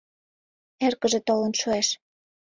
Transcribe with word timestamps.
Эргыже 0.85 1.19
толын 1.27 1.53
шуэш. 1.61 1.87